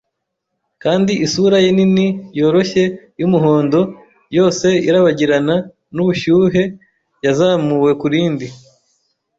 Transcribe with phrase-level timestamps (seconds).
[0.83, 2.07] kandi isura ye nini,
[2.39, 2.83] yoroshye,
[3.19, 3.79] yumuhondo,
[4.37, 5.55] yose irabagirana
[5.93, 6.63] nubushyuhe,
[7.25, 8.47] yazamuwe kurindi